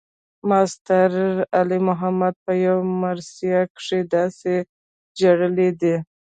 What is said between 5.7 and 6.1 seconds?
دے